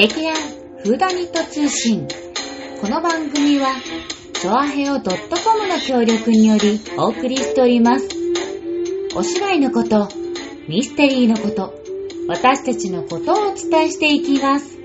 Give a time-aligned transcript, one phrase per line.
[0.00, 0.34] 劇団
[0.82, 2.08] フーダニット通信。
[2.80, 3.74] この番組は、
[4.32, 5.02] チョアヘオ .com
[5.68, 8.08] の協力によりお送りしております。
[9.14, 10.08] お芝居のこと、
[10.68, 11.74] ミステリーのこと、
[12.28, 14.79] 私たちのことをお伝えしていきます。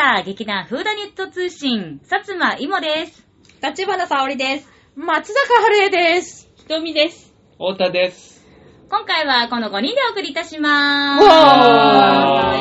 [0.00, 0.22] した。
[0.22, 3.22] 劇団フーダニット通信、薩摩いもです。
[3.62, 4.68] 立花沙織です。
[4.96, 6.48] 松坂春江です。
[6.56, 7.34] ひとみです。
[7.58, 8.40] 太田です。
[8.88, 12.54] 今回はこの5人でお送りいたしまわ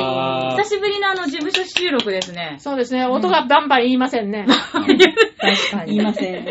[0.57, 0.63] す。
[0.63, 2.57] 久しぶりのあの事務所収録ですね。
[2.59, 4.45] そうですね、音がバンバン言いませんね。
[5.39, 5.95] 確かに。
[5.95, 6.45] 言いません。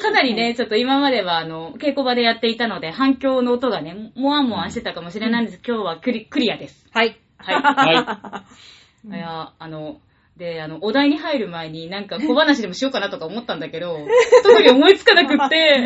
[0.00, 5.60] かなりね、ちょっと今まではあの、稽古場でやっていたので、反響の音がね、もわんもわんしてたかもしれないんです。
[5.66, 6.86] 今日はクリクリアです。
[6.92, 7.18] はい。
[7.38, 7.54] はい。
[7.56, 9.96] はいや、あの、
[10.40, 13.98] で、あの、お題に入る前になんか小話でもしようかなとか思ったんだけど、
[14.42, 15.84] 特に思いつかなくって、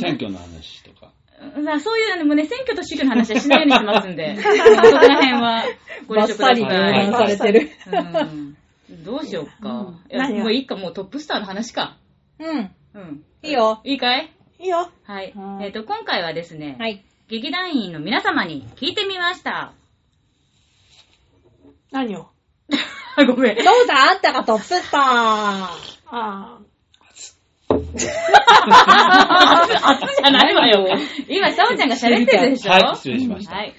[0.00, 1.12] 選挙の話とか。
[1.62, 5.64] まあそういう、あの、もうね、選挙と宗教の話はしないようにしますんで、 そこら辺は
[6.06, 7.04] ご了承くだバッサリさい。
[7.04, 7.70] 分断されてる。
[7.92, 8.56] うん
[9.04, 9.92] どうしようか。
[10.10, 10.44] いや何が？
[10.44, 11.98] もういいか、もうトップスターの話か。
[12.38, 12.70] うん。
[12.94, 13.22] うん。
[13.42, 13.82] いいよ。
[13.84, 14.32] いいかい？
[14.60, 14.90] いいよ。
[15.04, 15.58] はいは。
[15.60, 17.04] いえっ、と、今回はですね、はい。
[17.28, 19.74] 劇団員の皆様に聞いてみました。
[21.92, 22.20] 何を？
[22.20, 22.37] あ
[23.26, 23.56] ごめん。
[23.56, 25.02] そうだ、あんたがトップスター。
[26.10, 26.58] あ
[27.10, 27.34] 熱
[27.98, 30.86] じゃないわよ。
[31.28, 32.70] 今、サオちゃんが喋ってるでしょ？
[32.72, 33.54] はい、失礼しました。
[33.56, 33.74] はい。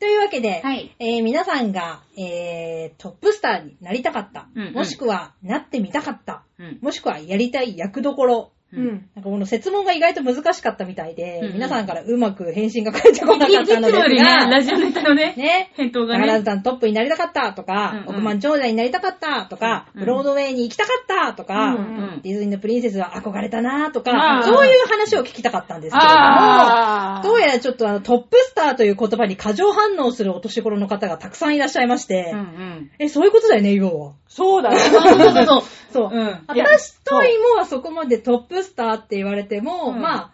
[0.00, 6.78] というわけで、はいえー皆さんが、えートップスターになりたかった、うんうんもしくはなってみたかった、うん。
[6.80, 8.57] もしくはやりたい役どころ、あ。
[8.72, 8.86] うん。
[9.14, 16.20] なんかこの説問が意外と難しかったみたいで、うんうん皆さんからうまく返信が返ってこなかいいつったのですもよりね、ラが、ジオネタのね、 ね、返答がね。
[16.20, 21.78] 宝塚のトップになりたかったとか、うんうん億万長者になりたかったとか、うんブロードウェイに行きたかったとか、うんう
[22.16, 27.22] んディズニーのプリンセスは憧れたなとあか、ーそういう話を聞きたかったんですけれども。
[27.22, 32.90] どうやらちょっとあのトップスターという言葉に過剰反応するお年頃の方がたくさんいらっしゃいまして、うんうん。
[32.98, 34.12] え、そういうことだよね、要は。
[34.28, 34.78] そうだよ。
[34.78, 35.62] そうそうそうそう。
[35.92, 36.10] そう。
[36.12, 40.30] うん私と妹はそこまでトップスターって言われても、うんまあ、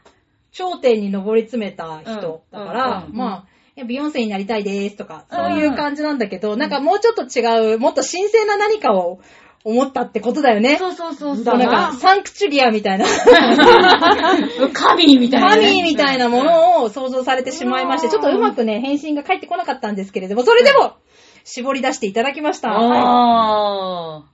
[0.53, 3.47] 頂点に上り詰めた人だから、うんうんまあ、
[3.77, 9.21] いやビヨンセになりたいですとか、そういう感じなんだけど、なんかもうちょっと違う、もっと神聖な何かを
[9.65, 10.77] 思ったってことだよね。
[10.77, 11.59] そうそうそうそう。
[11.59, 13.07] なんか、サンクチュリアみたいな、
[14.75, 15.69] 神みたいなね。
[15.69, 20.97] 神みたいなものを想像されてしまいまして、ちょっとうまくね、返信が返ってこなかったんですけれども、それでも、
[21.45, 22.71] 絞り出していただきました。
[22.71, 24.25] はいあ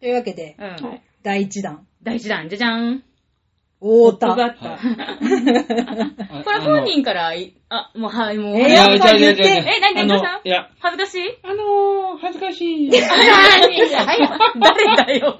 [0.00, 0.84] というわけで、ー。
[0.84, 1.00] うん。
[1.26, 3.02] 第1弾、第一弾、じゃじゃん。
[3.80, 4.28] 太田。
[4.28, 4.54] はい
[6.46, 8.56] これ本人からい、あ、もう、はい、もう。
[8.56, 10.40] えーいや、やっぱり言って違う違う違うえ何何あのどうした？
[10.44, 11.38] いや、恥ずかしい？
[11.42, 12.90] あのー、恥ずかしい。
[12.92, 13.02] 誰
[14.96, 15.36] だよ。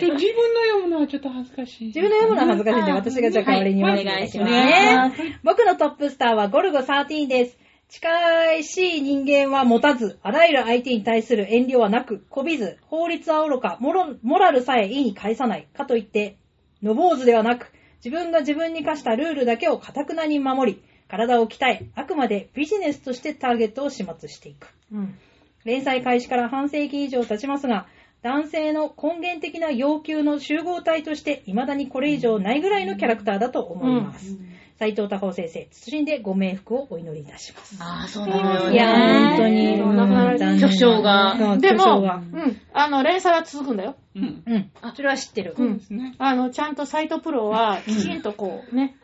[0.00, 1.86] ちょ自分の読むのはちょっと恥ずかしい。
[1.88, 5.38] 自分の読むのは恥ずかしいんで、私がじゃあ代わりにはい読ませていただきお願いしますね。
[5.44, 7.58] 僕のトップスターはゴルゴ13です。
[7.88, 15.68] 近しい人間は持たず、あらゆる相手に対する遠慮はなく、こびず、法律は愚か、モロモラルさえ意に介さない。
[15.72, 16.36] かといって、
[16.82, 17.72] の坊主ではなく、
[18.04, 24.68] 自分が自分に課したルールだけを堅くなに守り、体を鍛え、あくまでビジネスとしてターゲットを始末していく。
[24.92, 25.18] うん。
[25.64, 27.86] 連載開始から半世紀以上経ちますが、
[28.22, 34.36] 男性の根源的な要求の集合体として、未だにこれ以上ないぐらいのキャラクターだと思います。
[34.78, 37.76] 斉藤隆夫先生、謹んでご冥福をお祈りいたします。
[37.80, 38.74] ああ、そうなのよね。
[38.74, 42.00] いや、本当に、うん巨匠がうんでも。
[42.00, 42.60] うん。
[42.74, 43.96] あの、連載は続くんだよ。
[44.14, 44.42] うん。
[44.46, 44.70] うん。
[44.94, 45.54] それは知ってる。
[45.56, 46.14] うんですね。
[46.18, 48.96] あの、ちゃんとサイトプロは、きちんとこう、ね、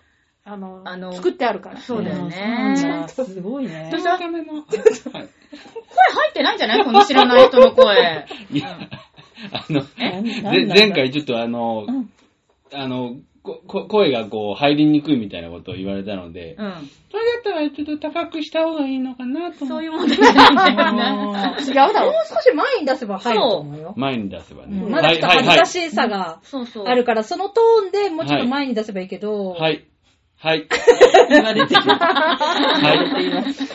[0.44, 1.78] あの、あの作ってあるから。
[1.78, 2.76] そうだよね。
[3.08, 4.64] すごいねどうのための、 はい。
[4.68, 5.28] 声入
[6.30, 6.84] ってないんじゃない？
[6.84, 8.26] この知らない人の声。
[8.50, 8.78] いや、
[9.52, 11.86] あの、前回ちょっとあの、
[12.74, 16.90] あの、声がこう入りにくいみたいなことを言われたので、うん。
[17.10, 19.66] それだったらちょっと高くした方がいいのかなと思って。
[19.66, 20.92] そういう問題じゃないんだよ
[21.32, 21.56] ね。
[21.66, 22.14] 違うだろもう。
[22.28, 23.94] 少し前に出せば入ると思うよ。
[23.96, 24.78] 前に出せばね。
[24.80, 26.84] うんまだちょっと恥ずかしさがそうそう。
[26.86, 29.84] あるから、そのトーンでもうちょっと前に出せばいいけど、はい。
[30.38, 30.68] はい。
[31.30, 31.80] 言われてる。
[31.82, 31.94] は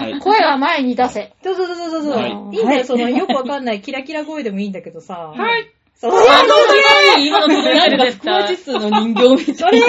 [0.01, 0.12] い。
[0.12, 0.19] はい。
[0.19, 1.33] 声は前に出せ。
[1.44, 2.12] そうそうそうそうそう。
[2.18, 5.33] はいい、いんだよ、その、よくわかんないキラキラ声でもいいんだけどさ。
[5.33, 5.71] はい。
[5.99, 6.11] そう。
[6.13, 8.55] あ、そう今の届いてる絶対。
[8.55, 9.88] 数の人形みたいな。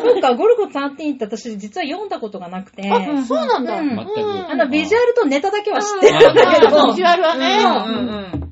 [0.00, 3.74] そうか、ゴルゴ13って私実は読んだことがなくて、あ、そうなんだ。
[3.80, 4.10] うん全く。
[4.48, 8.50] あの、ビジュアルとネタだけは知ってるんだけどビジ、ュアルはね、うんうん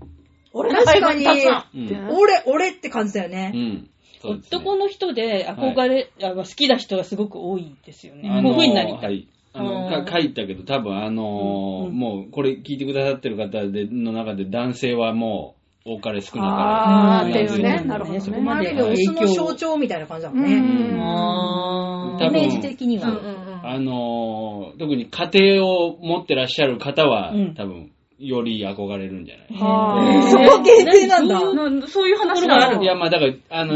[0.55, 3.85] 俺確かにうん俺、俺って感じだようね。
[4.23, 8.29] 男の人で憧れ、あ好きな人がすごく多いですよね。
[8.29, 9.07] こういう風になりた。
[9.07, 9.29] はいい。
[9.55, 17.79] あの、うんか書いたけど、多分あのーうんもう、これ聞いてくださってる方での中で男性はもう、多かれ少なかあーっていうね。
[17.83, 17.89] うん。
[17.89, 18.21] なるほどね。
[18.21, 19.55] そこまでまるでオスの象徴。
[19.55, 20.45] 徴みたいな感じだもうん。
[20.45, 20.61] ね。
[20.97, 21.01] ん。
[21.03, 23.09] あ多分イメージ的には。
[23.09, 23.47] うんうんうん。
[23.47, 27.55] れ、あのー特に家庭を持ってらっしゃる方は、うん。
[27.55, 29.47] 多分、より憧れるんじゃない？
[29.61, 30.25] あ。
[30.27, 31.53] ーそこ限定なんだ。
[31.81, 32.83] なそういう話がある。
[32.83, 33.75] いや、まあだから、あの、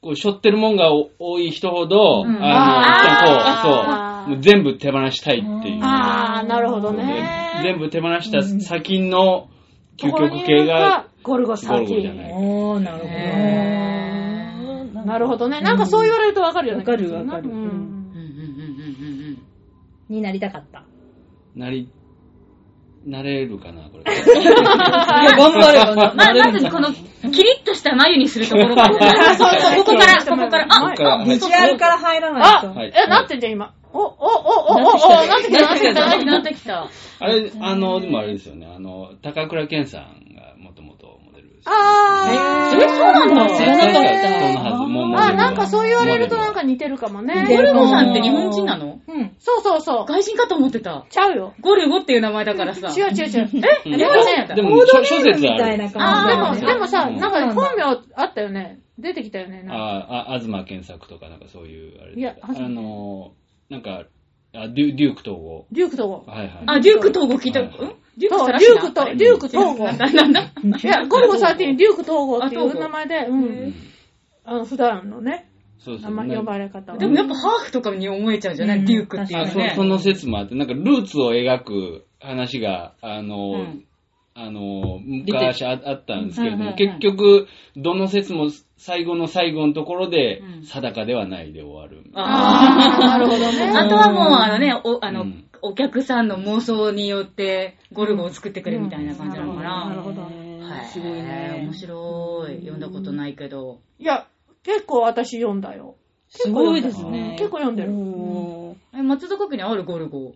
[0.00, 2.36] こう、背負ってるもんが多い人ほど、うん。
[2.42, 2.46] あー
[3.20, 4.40] あの、そう、もう。
[4.40, 5.80] 全部手放したいっていう。
[5.82, 7.60] あー、なるほどでね。
[7.62, 9.48] 全部手放した先の
[9.96, 12.16] 究極系が、ゴルゴゴルゴじゃ13。
[12.16, 12.32] ない。
[12.32, 13.10] おー、なるほど。
[13.10, 15.60] へーなるほどね。
[15.60, 16.80] なんかそう言われるとわかるよね。
[16.80, 18.14] わかるわかるうんうんうんうんうん
[19.28, 19.38] うん
[20.08, 20.84] になりたかった。
[21.54, 21.88] なり、
[23.06, 24.12] なれるかな、これ。
[24.42, 24.52] いや、
[25.36, 29.34] 頑張ればなまあ、なれるんずこの、キリッとした眉にするところから。
[29.36, 30.66] そうそう、ここから、ここから。
[30.68, 32.68] あ、ここからビジュアルから入らないあと。
[32.68, 33.72] はいえ、なってんじゃん、今？
[33.94, 36.90] お、お、お、お、お、お、なってきた、なってきた、なってきた。
[37.20, 41.68] あれ、あの、でもあれですよね、あの、高倉健さんがもともとモデルです。
[41.68, 42.76] あー。
[42.76, 44.24] えそうなんだ知らなかった
[45.24, 47.46] あ、なんかそう言われるとなんか似てるかもね。
[47.48, 49.34] ゴルゴさんって日本人なのうん。
[49.38, 50.06] そうそうそう。
[50.06, 51.06] 外人かと思ってた。
[51.08, 51.54] ちゃうよ。
[51.60, 52.88] ゴルゴっていう名前だからさ。
[52.88, 53.50] 違う違う違う。
[53.86, 55.90] えうんでもね、でも、諸説みたいな。
[55.90, 58.80] 感じでも、でもさ、なんか本名あったよね。
[58.98, 59.62] 出てきたよね。
[59.62, 63.32] なんかああ、東健作とかなんかそういう、あれいやあの、
[63.74, 64.04] なんか、
[64.54, 65.66] あデュデューク統合。
[65.72, 66.24] デューク統合。
[66.30, 66.62] はいはい。
[66.66, 67.60] あ、デューク統合聞いた。
[67.60, 69.84] んはいデュークそう、デュークと、デューク統合。
[69.86, 73.32] なんだなんだいや、ゴルゴ13、デューク統合っていう名前で、う。
[73.32, 73.74] うんん
[74.44, 75.50] あの、普段のね、
[75.80, 76.10] そうそう。
[76.14, 76.98] 名前呼ばれ方は。
[76.98, 79.72] でもやっぱハーフとかに思えちゃうじゃない、うんデュークっていうあそのね。
[79.74, 83.84] その説もあって、なんかルーツを描く話が、あの、うん
[84.36, 87.46] あの、昔ああったんですけれども、結局、
[87.76, 92.04] どの説も最後の最後のところでう、ん定かではないで終わる。
[92.14, 93.72] あーなるほどね。
[93.76, 99.88] あとはもう、あのね、お、あの、うんお客さんの妄想によって、ゴルゴを作ってくれみたいな感じなのかな。
[99.88, 100.20] なるほど。
[100.20, 100.30] はい。
[100.92, 102.56] すごいね面白い。
[102.58, 103.80] 読んだことないけど。
[103.98, 104.26] いや、
[104.62, 105.96] 結構私読んだよ。
[106.28, 107.36] すごいですね。
[107.38, 107.94] 結構読んでる。
[108.94, 110.34] え、松坂家にあるゴルゴ？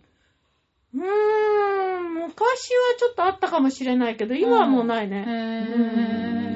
[0.94, 5.26] ーん、昔はちょっとあったかもしれないけど、今はもうないね。
[5.28, 6.47] うへん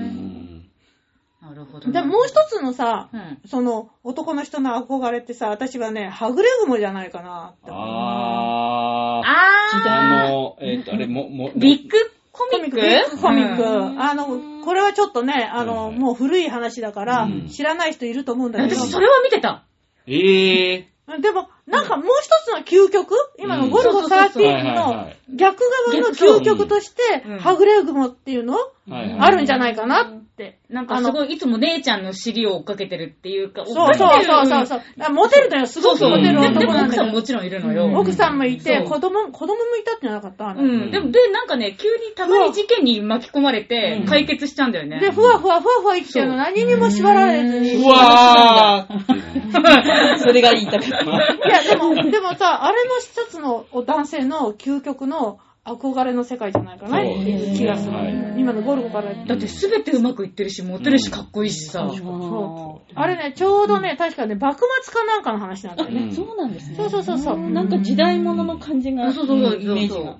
[1.42, 1.92] なるほどね。
[1.92, 3.38] でももう一つのさ、うん。
[3.46, 7.70] その男の人の憧れってさ、私はね、はぐれ雲じゃないかなって。
[7.70, 7.82] 思う。
[7.82, 9.28] あー。
[9.28, 11.98] ああの、えっと、あれ、も、も、ー、 ビッグ
[12.30, 13.18] コミック？
[13.20, 13.62] コミック。
[13.62, 14.00] うん。
[14.00, 19.64] あの、これはちょっとね、あの、はいもう古い話だからうん、知らない人いると思うんだけど、私それは見てた。
[20.06, 20.88] ええ
[21.20, 23.14] でも、なんかもう一つの究極？
[23.38, 24.42] 今のゴルゴうんそうそうそう。
[24.44, 25.16] 13はいはいのはい。
[25.34, 28.56] 逆側の究極としてうん、はぐれ雲っていうの？
[28.90, 30.21] あるんじゃないかなって。
[30.70, 34.82] なんかすごい、いつも姉ちゃんの尻を追っかけてるっていうか、そうそうそうそうそう。
[35.00, 35.66] あモテるのよ。
[35.66, 36.96] すごくモテるででも男なんだよ。
[36.96, 38.00] 奥さんももちろんいるのよ。
[38.00, 40.90] 奥さんもいて、子供、子供もいたってなかったうん。
[40.90, 45.00] でも、で、なんかね、急にたまに事件に巻き込まれて、解決しちゃうんだよね。
[45.00, 47.74] で、ふわふわふわふわ生きてるの何にも縛られずに。
[47.74, 49.12] うわー
[50.18, 51.48] それが言いたかった。
[51.48, 57.92] いや、でも、でもさ、あれの一つの男性の究極の憧れの世界じゃないかなっていう気がする。
[57.92, 58.12] はい
[58.42, 61.88] 今のゴルゴから言ってだってすべてうまくいってるし、モテるし、かっこいいしさ。
[61.96, 62.92] そう。
[62.94, 66.00] あれね、ちょうどね、確かね、幕末かなんかの話なんだよね。
[66.02, 66.76] うんそうなんですね。
[66.76, 70.18] そうそうそうそうなんか時代物の感じが、そうそうそうイメージが。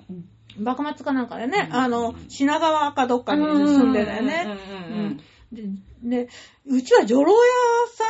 [0.58, 4.58] 幕末かなんかでね、あの、品川かどっかに住んでたよね。
[5.50, 5.62] で、
[6.02, 6.28] で
[6.66, 7.38] うちは女郎屋
[7.92, 8.04] さ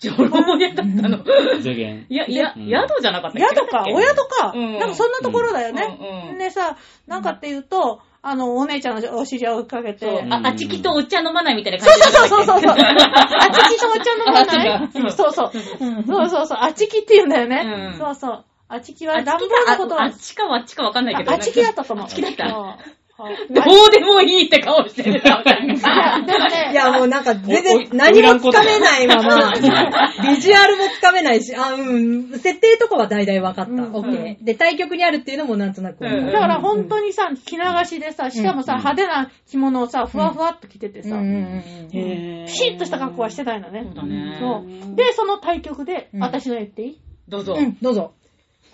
[0.00, 1.18] 女郎屋だったの。
[1.60, 2.06] 助言。
[2.08, 3.56] いや、いや、うん宿じゃなかっんたっけ？
[3.56, 6.32] 宿か、お宿か、うんなんかそんなところだようんうね。
[6.34, 6.76] んでさ、
[7.06, 12.76] なんかっていうと、あの、お姉ちゃんのお尻を追いかけて、あ、あちきとお茶飲まないみたいなそう感じそうそうそうそう。
[12.78, 14.90] あちきとお茶飲まない？
[15.12, 15.52] そうそう。
[15.52, 16.58] そうそうそう。
[16.60, 17.92] あちきって言うんだよね。
[17.92, 18.44] うんそうそう。
[18.70, 21.32] あちきあは暖っちき房のことはか、ああっちかはあっちかわかんないけど。
[21.32, 22.04] あちきだったと思う。
[22.04, 22.78] あっちきだった。
[23.18, 25.20] どうでもいいって顔してる。
[25.20, 33.72] いや、でもね、いや、もうなんか全然何もつかめないまま、ビジュアルもつかめないし、あ、うん、設定とかは大々分かった。
[33.72, 34.44] うんオッケー。
[34.44, 36.04] で、対局にあるっていうのもなんとなく。
[36.04, 43.94] だから本当にさ、着流しでさ、しかもさ、うん派手な着物をさ、ふわふわっと着ててさ、うんうんうんへーピシッとした格好はしてないのねそう。
[43.96, 44.38] だね。
[44.38, 44.94] そう。
[44.94, 47.56] で、その対局で、うん私の言っていいどうぞ。
[47.58, 48.12] うん、どうぞ。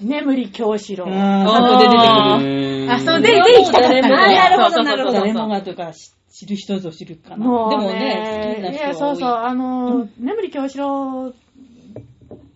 [0.01, 1.07] 眠り京四郎。
[1.09, 2.51] あ出てあくる。
[2.51, 2.91] ー。
[2.91, 4.15] ああ、そうで、で行きたかった誰もね。
[4.15, 5.93] あなるほどなるほど誰もがとか
[6.31, 7.37] 知る人ぞ知るかな。
[7.37, 8.89] もうでもねね、好きな人い。
[8.89, 8.95] や。
[8.95, 11.35] そうそう、あのー、眠り京四郎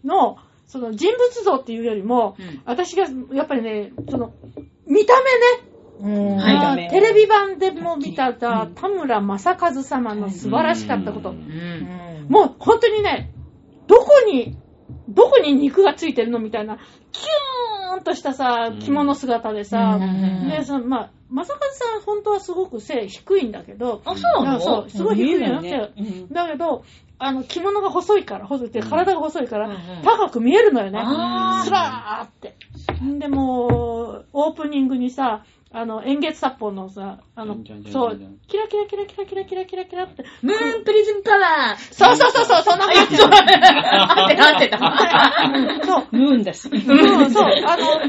[0.04, 2.62] の、その人物像っていうよりも、うん。
[2.64, 4.33] 私が、やっぱりね、その、
[4.87, 5.14] 見た
[6.00, 6.37] 目ね、うん。
[6.37, 6.57] はい。
[6.57, 6.90] あー見た目。
[6.90, 11.33] テレビ版でも見た田村正和様の素晴らしかったこと。
[12.28, 13.30] もう本当にね、
[13.87, 14.57] どこに、
[15.09, 16.78] どこに肉がついてるのみたいな、
[17.12, 20.49] キューんとしたさうん、着物姿でさ、うん。
[20.49, 24.61] で、その、まあ、正和さん本当はすごく背低いんだけど、あ、そうなの？
[24.61, 25.92] そう、すごい低いのよ、ね。
[25.97, 26.85] うんだけど、
[27.18, 31.00] あの、着物が細いから、細くて、体が細いから、高く見えるのよね。
[31.02, 31.64] あー。
[31.64, 32.57] スラーって。
[33.04, 37.58] んで、もう、オープニングにさ、あの、円月殺法のさ、あの
[37.92, 40.25] そうキラキラキラキラキラキラキラキラって。
[40.40, 43.16] ムーンプリズムパワーそうそうそうそう、そんな感じ。
[43.22, 45.87] 合ってた合ってた。
[45.87, 46.06] そう。
[46.10, 46.68] ムーンだし。
[46.68, 47.52] うん、そう。
[47.66, 48.00] あの、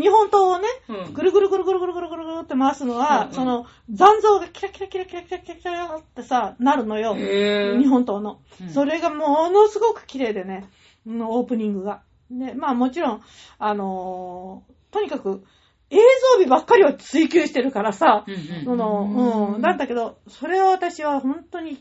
[0.00, 7.14] 日本刀をね、うんぐるぐるぐるぐるぐるぐるぐるぐるって回すのは、その、残像がキラキラキラキラキラキラキラってさ、なるのよ。
[7.16, 8.70] 日本刀のうん。
[8.70, 10.68] それがものすごく綺麗でね、
[11.04, 12.02] うんオープニングが。
[12.30, 13.22] で、まあもちろん、
[13.58, 15.44] あのーとにかく、
[15.90, 18.24] 映像美ばっかりを追求してるからさ、
[18.64, 21.78] その、うん、なんだけど、それは私は本当に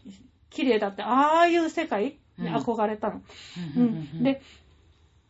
[0.49, 3.15] 綺麗だって、ああいう世界に憧れたの。
[3.15, 3.85] ううん
[4.19, 4.23] ん。
[4.23, 4.41] で、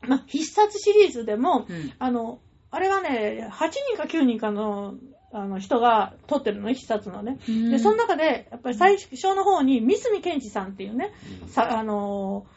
[0.01, 1.93] まあ、必殺シリーズでも、うん。
[1.98, 4.96] あの、あれはね、8人か9人かの、
[5.34, 7.39] あの、人が撮ってるの、必殺のね。
[7.50, 7.72] うん。
[7.72, 11.13] で、その中で、やっぱり最初の方に、三角健二さんっていうね、
[11.48, 12.57] さ、あのー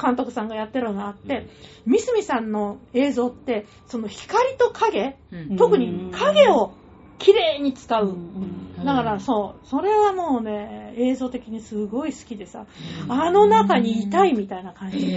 [0.00, 1.46] 監督さんがやってるのがあって、
[1.86, 5.56] 三角さんの映像って、その光と影、うん。
[5.56, 6.72] 特に影を
[7.18, 8.08] 綺麗に使う。
[8.08, 8.84] うん。
[8.84, 12.66] だからそう、それはもうね、映像的にすごい好きでさ、
[13.08, 15.14] あの中にいたいみたいな感じ。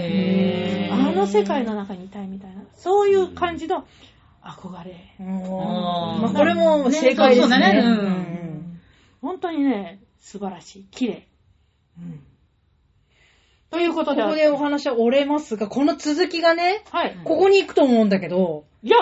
[0.92, 3.86] あの世界の中にいたいみたいな、そういう感じの
[4.42, 5.14] 憧れ。
[5.18, 7.58] まあこれも正解ですね。
[7.58, 7.80] ね。
[7.80, 7.88] うん。
[7.88, 8.80] うん。
[9.22, 10.84] 本当にね、素晴らしい。
[10.90, 11.28] 綺麗。
[11.98, 12.20] うん。
[13.74, 17.16] ということで、ここでお話は折れますが、この続きがね、はい。
[17.24, 18.96] ここに行くと思うんだけど、いや、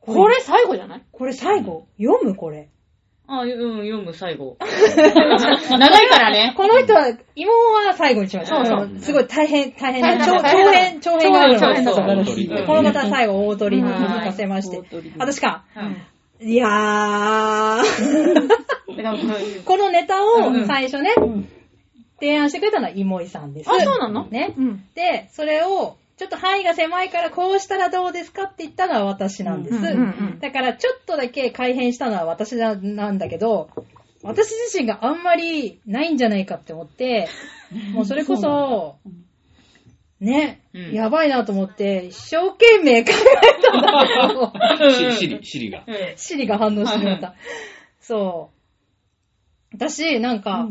[0.00, 1.02] これ最後じゃない？
[1.12, 2.68] これ最後、読むこれ。
[3.26, 4.58] あ、うん、読む、最後。
[4.60, 6.52] 長いからね。
[6.56, 7.52] この人は、妹
[7.86, 8.66] は最後にしましょう。
[8.66, 12.48] そうそうすごい大変、大変な、長編、長編があるの長編だ素晴らしい。
[12.48, 15.12] 大鳥この方は最後、大鳥に続かせましてはい大鳥。
[15.18, 15.64] 私か。
[15.76, 15.96] うん
[16.40, 17.84] いやー。
[19.64, 21.14] このネタを最初ね、
[22.20, 23.70] 提案してくれたのはイモイさんです。
[23.70, 24.26] あ、そうなの？
[24.26, 24.54] ね。
[24.56, 24.84] うん。
[24.94, 29.76] で、それを、ちょっと範囲が狭いからこうしたらどうですかって言ったのは私なんです。
[29.76, 29.94] うんうんう
[30.36, 33.68] んだからちょっとだけ改変したのは私ななんだけど、
[34.22, 37.28] 私自身があんまりないんじゃないかって思って、
[37.92, 38.96] もうそれこそ、
[40.20, 45.84] ね、うんやばいなと思って、一生懸命考えたんだけど、しシリ、シリが。
[46.16, 47.34] シリが反応してくれた。
[48.00, 48.50] そ
[49.72, 49.76] う。
[49.76, 50.68] 私、なんか、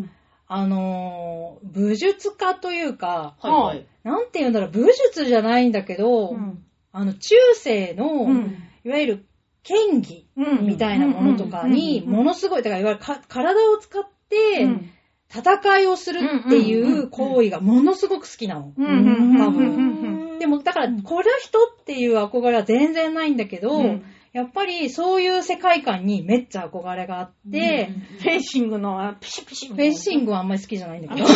[0.53, 3.85] あのー武術家というか、はいはい。
[4.03, 6.63] なんて言うんだろう、武術じゃないんだけど、うん。
[6.91, 8.57] あの、中世の、うん。
[8.83, 9.25] いわゆる
[9.63, 10.67] 剣技うん。
[10.67, 14.89] みたいなものとかに、ものすごい、だからいわゆるか体を使ってうん。
[15.35, 18.73] 戦いをするっていう行為がものすごく好きなの。
[18.77, 20.37] 多うん分。
[20.37, 24.03] でも、だから、これ人っていう憧れは全然ないんだけど、うん
[24.33, 31.27] やっぱりそういう世界観にめっちゃ憧れがあって、フェンシングのあピシピシフェンシングはあんまり好きじゃないんだけど、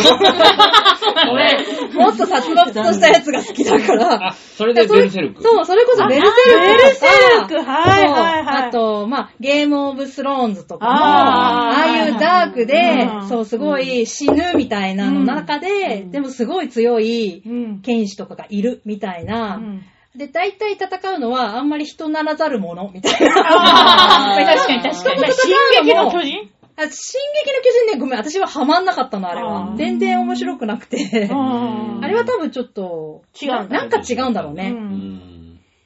[1.32, 1.58] 俺、
[1.94, 5.44] もっと殺伐としたやつが好きだから、 あ、それでベルセルク？
[5.44, 6.60] そう、それこそベルセルク。
[6.60, 7.06] ベルセ
[7.40, 7.62] ルク。
[7.62, 8.68] はいはいはい。
[8.68, 10.98] あと、まあ、ゲームオブスローンズとかも、あー。
[10.98, 13.28] ああいうダークでう、ん。
[13.28, 17.80] そう、すごい死ぬみたいなの中で、でもすごい強いうん。
[17.80, 19.56] 剣士とかがいるみたいな。
[19.58, 19.82] うん
[20.16, 23.34] で、大体戦うのはあんまり人ならざるものみたいな。
[24.44, 25.32] 確かに確かに。
[25.32, 26.50] 進撃の巨人？
[26.76, 29.66] あ進撃の巨人ね、ごめん、私はハマんなかったの、あれあは。
[29.74, 31.28] ー全然面白くなくて。
[31.30, 34.74] あ あれは多分ちょっと、違うなんか違うんだろうね。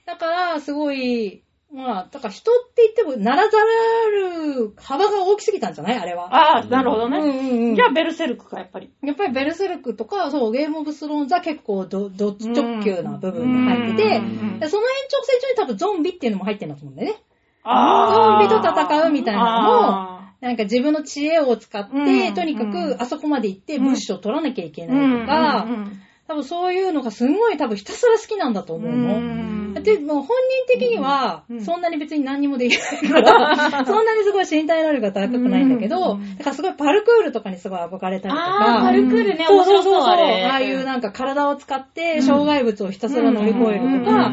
[0.04, 1.42] だから、すごい、
[1.74, 5.98] まあ、だから人って言っても、ならざる幅が大きすぎたんじゃない？
[5.98, 6.34] あれは。
[6.34, 7.18] ああ、なるほどうんね。
[7.18, 7.74] うんうん。
[7.76, 8.90] じゃあ、ベルセルクか、やっぱり。
[9.02, 17.18] やっぱりベルセルクとか、そう、ゲームオブスローンズは結構ど、ど直球な部分に入ってて、うんでその延長線上に多分ゾンビっていうのも入ってるんだと思うんだよね。
[17.64, 29.16] あゾンビと戦うみたいなのも、あなんか自分の知恵を使って、うんとにかくあそこまで行ってうん物資を取らなきゃいけーないとか、うんうん多分そういうのがすごい多分ひたすら好きなんだと思うの。
[29.16, 38.80] うんで、もう本人的にはう、んそんなに別に何にもできないから、 そんなにすごい身体能力が高くないんだけど、うんだからすごいパルクールとかにすごい憧れたりとか。
[38.82, 40.44] パ、ルクールね、そうそうう、そうあれ。
[40.44, 44.32] ああいうなんか体を使って障害物をひたすら乗り越えるとか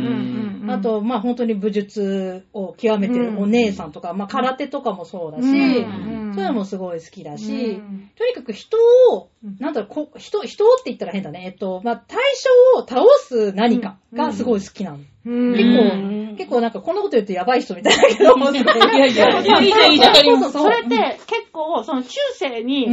[0.67, 8.77] あと、まあ本当に武術を極めてるお姉さんとか、まあ空手とかもそうだし、うんそういうのもすごい好きだし、うんとにかく人
[9.11, 11.43] をうん、なんだろう、こ人、人って言ったら変だね。
[11.45, 12.19] えっと、まあ対
[12.75, 14.99] 象を倒す何かがすごい好きなの。
[15.25, 15.51] うん。
[15.53, 20.43] 結うん構、結構なんかこんなこと言うとやばい人みたいだけど、いやいや、いいじゃん、いいじゃん、わかります。
[20.43, 22.87] そうそうそれって結構、その中世に、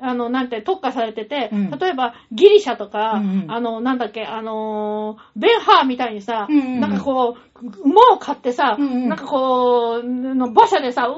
[0.00, 1.70] あの、なんて特化されてて、うん。
[1.70, 11.16] 例えばギリシャとか、あの、なんだっけ、あのー、ベンハーみたいにさ、なんかこう、馬を買ってさ、なんかこう、の馬車でさ、うわ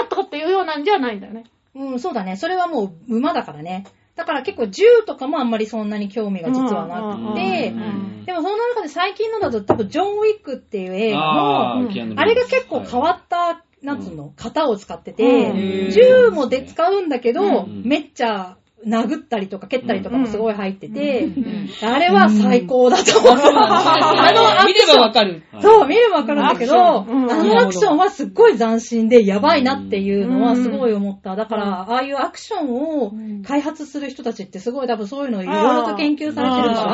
[0.00, 1.44] ーっとかっていうようなんじゃないんだよね。
[1.74, 2.36] うん、そうだね。
[2.36, 3.84] それはもう馬だからね。
[4.14, 17.82] だから結構銃とかもあんまりそんなに興味が実はなくて、うんでもそんな中で最近のだと多分ジョン・ウィックっていう映画の、あーキアヌリーブスあれが結構変わった、なんつうの、型を使ってうてん、銃もで使うんだけど、うん。
[17.84, 21.68] めっちゃ殴ったりとか蹴ったりとかもすごい入ってて、うん。
[21.82, 23.32] あれは最高だと思う。
[23.32, 24.96] あのア見れクション。
[24.98, 25.42] ばわかる。
[25.60, 31.36] そう、見ればわかるんだけど、あのアクションはすっごい斬新でやばいなっていうのはすごい思った。
[31.36, 33.12] だから、ああいうアクションを
[33.46, 36.84] 開発する人たちってすごい多分そういうのをいろいろと研究されてるか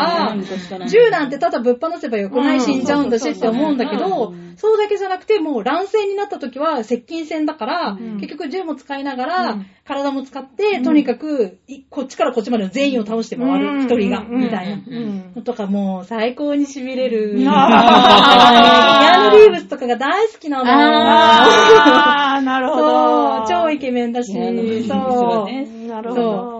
[0.79, 1.31] ら、銃なん。
[1.31, 2.85] てただぶっ放せばよくない死ん。
[2.85, 3.11] じゃうん。
[3.11, 3.77] だしって思うん。
[3.77, 8.19] だけど、そうだけじゃなくてもう乱戦になった時は接近戦だから、ん。
[8.21, 9.67] 結局銃も使いながら、うん。
[9.85, 14.41] 体も使って、とにかくいこっちからこっちまでの全員を倒して回る、一人が、うん。
[14.41, 15.43] みたいな。
[15.43, 17.37] とかもう最高に痺れる。
[17.47, 20.65] あギアヌ・リーブスとかが大好きなの。
[20.67, 26.58] あー、 なるほど。、超イケメンだし、そう、なるほど。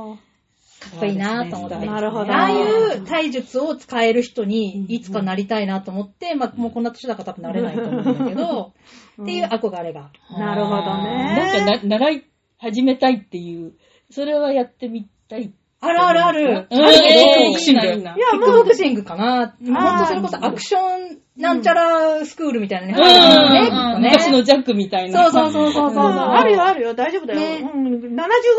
[0.91, 1.87] かっこいいなと思って。
[1.87, 8.73] なるほどああいう体術を使える人にいつかなりたいなと思って、まあもうこんな年だから多分なれないと思うんだけど、
[9.23, 10.11] っていう憧れが。
[10.31, 11.81] なるほどなんかね。
[11.83, 12.25] な、習い
[12.59, 13.75] 始めたいっていう、
[14.11, 15.53] それはやってみたい。
[15.81, 16.67] あるあるある。
[16.71, 19.55] うんあるけどえーボクシングいや、もうボクシングかな。
[19.61, 22.93] もうほんとそれこそアクションなんちゃらスクールみたいなね。
[22.95, 25.31] うん入るのね昔のジャックみたいな。
[25.31, 26.11] そうそうそうそうそう。
[26.11, 27.41] うんあるよ、あるよ、大丈夫だよ。
[27.41, 28.13] ねうん、70ぐ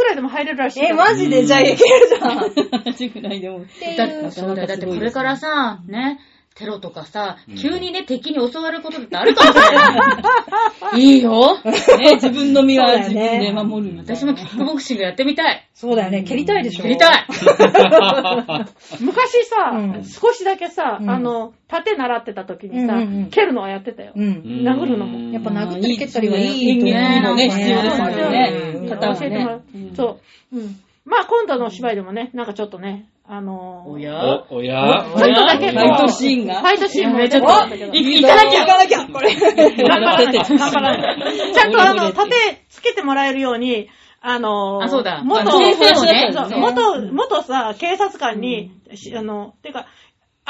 [0.05, 0.85] らいでも入れるらしい。
[0.85, 2.37] え、マジでじゃあいけるじゃん。
[2.37, 3.65] っ同じぐらいでも。
[3.65, 4.31] てだいう。
[4.31, 4.67] そうだよ。
[4.67, 6.19] だってこれからさ、ね、
[6.55, 10.99] テロとかさ、急にね、敵に襲われることだってあるかもしれない。
[11.15, 11.57] いいよ。
[11.63, 14.15] ね、自分の身は自分で守るみたいな。
[14.15, 15.65] 私もキックボクシングやってみたい。
[15.73, 16.23] そうだよね。
[16.23, 16.83] 蹴りたいでしょ。
[16.83, 17.25] やりたい。
[18.99, 24.11] 昔さ、うん少しだけさ、うんあの、盾習ってた時にさ、うんうんうん蹴るのはやってたよ。
[24.15, 24.41] うん。
[24.65, 28.69] 殴るのもやっぱ殴ったり蹴ったりはいい演と思う技もね、ね必要ですもんね
[28.99, 29.89] 教えてもらうね。。
[29.95, 30.19] そ
[30.51, 30.57] う。
[30.57, 30.75] うん。
[31.05, 34.43] まあ今度の芝居でもね、なんかちょっとね、あのー、おや？
[34.49, 35.05] お、おや？
[35.15, 36.61] ちょっとだけファイトシーンが？
[36.61, 38.61] ファイトシーンもちょっと、い行かなきゃ。
[38.61, 39.35] 行かなきゃ、これ。
[39.37, 40.33] 頑張らない。
[40.33, 41.53] 頑張らない。
[41.53, 42.35] ちゃんとあの、盾
[42.69, 43.87] つけてもらえるように、
[44.19, 45.21] あのー、あそうだ。
[45.23, 49.85] 元、元、元さ、警察官に、しあの、てか、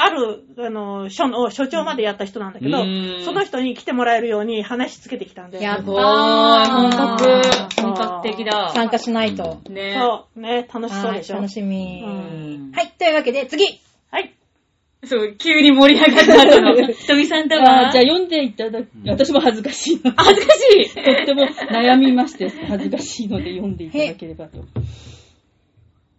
[0.02, 5.62] ある、あの、署の、署長までやった人なんだけどうん、その人に来てもらえるように話つけてきたんで。
[5.62, 8.70] やっすごい、本格ー、本格的だ。
[8.74, 9.60] 参加しないと。
[9.68, 11.34] ねそう、ね、楽しそうでしょ。
[11.34, 12.02] はい楽しみ。
[12.02, 13.64] うんはい、というわけで次。
[14.10, 14.34] はい。
[15.04, 17.88] そう、急に盛り上がった後の、ひとみさんだわ。
[17.88, 18.88] あじゃあ読んでいただく。
[19.06, 20.12] 私も恥ずかしいの。
[20.16, 20.94] あ恥ずかしい。
[20.94, 24.64] とっても悩みまして、恥ずかしいので読んでいただければと。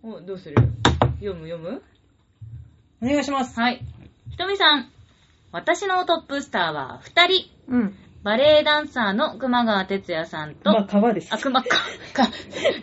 [0.03, 0.55] お、どうする？
[1.19, 1.47] 読む？
[1.47, 1.81] 読む？
[3.01, 3.59] お願いします。
[3.59, 3.81] はい。
[4.29, 4.91] ひとみさん。
[5.51, 7.49] 私のトップスターは二人。
[7.67, 7.95] うん。
[8.23, 11.37] バレエダンサーの熊川哲也さんと、まあ、川ですあ、。
[11.41, 11.69] 熊か、
[12.13, 12.29] か、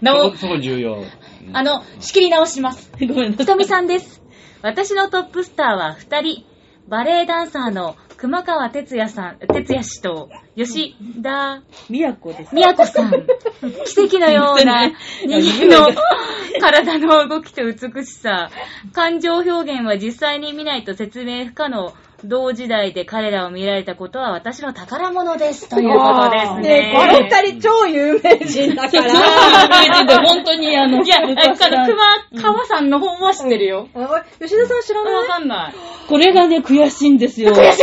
[0.03, 1.05] なおそこ、、そこ重要。
[1.53, 2.91] あの、仕切り直します。
[2.99, 3.37] ごめんなさい。
[3.39, 4.21] ひとみさんです。
[4.63, 6.45] 私のトップスターは二人。
[6.89, 12.55] バレエダンサーの熊川哲也さん、哲也氏と、吉田宮子です。
[12.55, 13.11] 宮子さん。
[13.85, 14.91] 奇跡のような
[15.23, 15.87] 人間の？
[16.61, 18.51] 体の動きと美しさ。
[18.95, 21.93] 感情表現は実際に見ないと説明不可能。
[22.25, 25.69] 同時代で彼らを見られたことは私の宝物です。
[25.69, 26.93] ということですねね。
[26.95, 29.11] この二人超有名人だから。
[29.11, 33.89] そうで本当にあの、いや、あの、昔から熊川さんの本は知ってるよ。
[33.95, 35.15] あ吉田さん知らない？
[35.15, 35.75] わかんない。
[36.09, 37.53] これがね、悔しいんですよ。
[37.53, 37.81] 悔し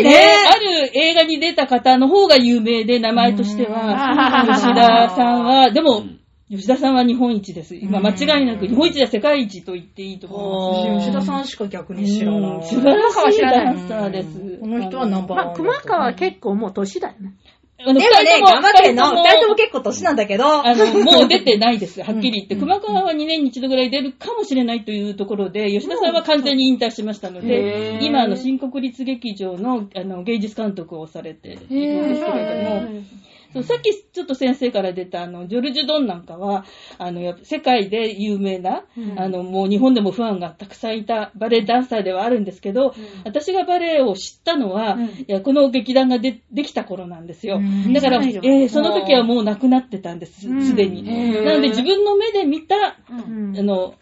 [0.00, 0.34] いね、ね。
[0.54, 6.15] ある映画に出た方の方が有名で、名前としてうんは、吉田さんは、でもうん、
[6.48, 7.74] 吉田さんは日本一です。
[7.74, 11.06] 今、間違いなく日本一で世界一と言っていいと思います。
[11.08, 12.62] 吉田さんしか逆に知らうなんい。
[12.64, 14.58] 素晴らしいダンサーです。
[14.60, 17.34] この人はナンバーワンまあ、熊川は結構もう年だよね。
[17.78, 18.06] でもね、
[18.40, 19.10] 頑張ってんの。
[19.12, 20.66] 二人ともも結構年なんだけど。
[20.66, 22.00] あの、 もう出てないです。
[22.00, 22.54] はっきり言って。
[22.54, 33.02] うん熊川は2年に1度ぐらい出るかもしれないというところで、吉田さんは完全に引退しましたのへでー、今、あの、新国立劇場のあの芸術監督をされているんですけれども、
[33.56, 36.64] そうさっきちょっと先生から出た、あの、ジョルジュ・ドンなんかは、
[36.98, 39.18] あの、やっぱ世界で有名な、うん。
[39.18, 45.04] あの、もう日本でもファンがたくさんいたバレエダンサーではあるんですけど、私がバレエを知ったのは、うん。
[45.06, 47.56] いやこの劇団がでできた頃なんですよ。
[47.56, 47.92] うん。
[47.92, 50.62] だから、えーその時はもう亡くなってたんです、うん。
[50.62, 51.04] すでに。
[51.44, 53.50] なので自分の目で見た、うん。
[53.50, 53.94] うんあの、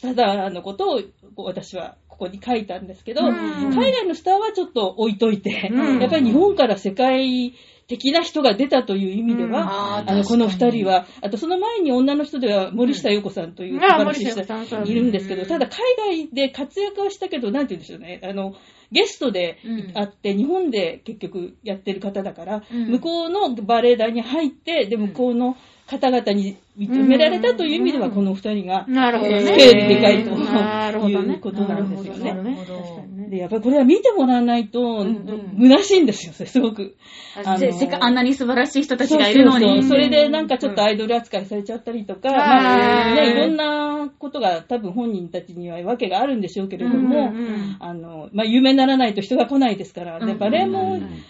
[0.00, 1.00] ただのことを
[1.36, 3.70] 私はここに書いたんですけど、うん。
[3.74, 6.00] 海外のスターはちょっと置いといて、うん。
[6.00, 7.54] やっぱり日本から世界
[7.88, 9.68] 的な人が出たという意味では、うん。
[9.68, 15.78] あーあの、この二人は、あとその前に女の人では森下陽子さんという素晴らしい人いるんですけど、うんただ海
[16.26, 18.54] 外で活躍はしたけど、なんて言うんでしょうね、あの、
[18.90, 22.90] ゲストでうん会って、日本で結局やってる方だから、うん。
[22.90, 28.12] 向こうのバレエ団に入って、で、向こうの方々に認められたという意味では、うん。
[28.12, 29.42] この二人が、なるほどね。
[29.42, 31.34] スケールでかいとなるほどね。
[31.34, 32.32] いうことなんですよね。
[32.32, 33.02] なるほど。
[33.02, 35.04] ねで、やっぱりこれは見てもらわないと、
[35.58, 36.96] 虚しいんですよ、すごく。
[37.44, 39.66] あせせっかあんなに素晴らしい人たちがいるのに。
[39.66, 47.32] そうそうそうそれでなんかちょっとアイドル扱いされちゃったりとか、んまあね、いろんなことが多分本人たちには訳があるんでしょうけれども、
[47.80, 51.24] あの、まあ、有名にならないと人が来ないですから、で、うんバレエもうん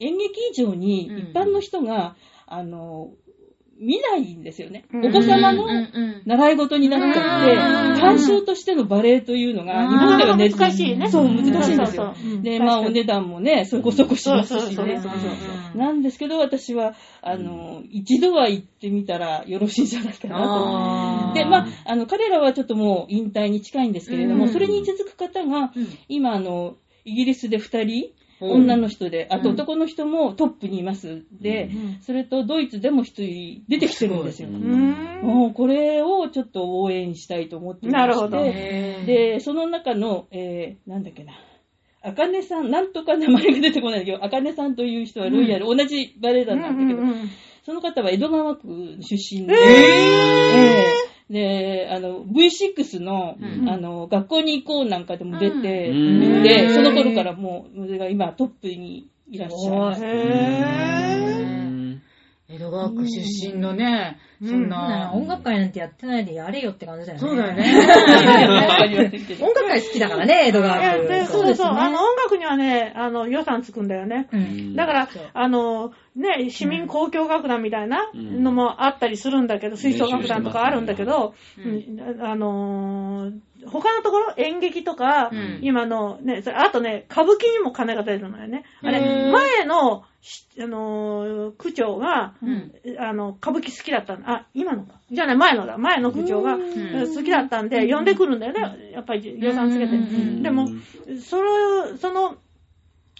[0.00, 1.18] 演劇以上にうん。
[1.18, 3.12] 一般の人が、あの、
[3.80, 4.84] 見ないんですよね。
[4.92, 5.66] うんお子様の
[6.26, 11.10] 習い事になっちゃって、うん鑑賞としてのバレエというのが、日本ではね、難しいね。
[11.10, 12.14] そう、難しいんですよ。
[12.42, 15.00] で、まあ、お値段もね、そこそこしますしね。
[15.74, 21.34] なんですけど、私は、あの、一度は行ってみたらよろしいんじゃないかなと。
[21.34, 25.86] で、まあ、あの、彼らはちょっともう引退に近いんですけれども、うんそれに続く方が、うん。
[26.08, 29.54] 今、あの、イギリスで二人、うん女の人で、あとうん。
[29.54, 31.22] 男の人もトップにいます。
[31.32, 31.70] で、
[32.02, 34.48] それとドイツでも一人出てきてるんですよ。
[34.48, 35.20] ううん。
[35.22, 38.06] もうこれをちょっと応援したいと思っていまして。
[38.06, 38.42] なるほど。
[38.42, 41.32] で、その中の、えー、なんだっけな、
[42.02, 47.30] あかねさん、なんとか名前が出てこないんだけど、あかねさんという人はロイヤル、同じバレエ団なんだけど、うんうんうん
[47.62, 53.68] その方は江戸川区出身で、えーで、あの、V6 の、うん。
[53.68, 56.42] あの、学校に行こうなんかでも出て、うん。
[56.42, 56.74] で、うん。
[56.74, 60.02] その頃からもう、それが今トップにいらっしゃいます。
[62.48, 65.12] 江戸川区出身のね、そんな。
[65.12, 67.20] 音楽会なんてやってないでやれよって感じだよね。
[67.20, 67.64] そうだよね。
[69.40, 71.26] 音楽会好きだからね、江戸川で区。
[71.26, 74.28] そうそうそう、あの、音楽にはね、あの、予算つくんだよね。
[74.32, 74.76] うん。
[74.76, 81.34] だからあの、ね、市民交響楽団みたいなのもあったりするんだけど、吹奏楽団とかあるんだけど、
[82.20, 83.32] あのー
[83.66, 88.64] 他のところ、演劇とか、うん今のね、それあとね、歌舞伎にも金が出るのよね。
[88.82, 89.00] あれ、
[89.30, 90.04] 前の、し
[90.62, 95.00] あのー区長が、うんあの、歌舞伎好きだったんあ、今のか。
[95.10, 95.78] じゃあね、前のだ。
[95.78, 98.90] 前の区長が、ん好きだったんで、呼んでくるんだよね。
[98.92, 99.96] やっぱり予算つけて。
[100.42, 100.68] でも、
[101.22, 102.36] それ、その、